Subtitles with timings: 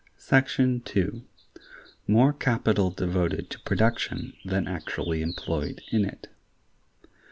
[0.83, 1.23] §2.
[2.07, 6.25] More Capital Devoted to Production than Actually Employed in it.